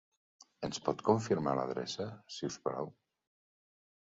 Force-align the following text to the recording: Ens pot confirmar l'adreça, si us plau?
Ens 0.67 0.81
pot 0.87 1.03
confirmar 1.09 1.53
l'adreça, 1.59 2.07
si 2.37 2.51
us 2.51 2.59
plau? 2.65 2.91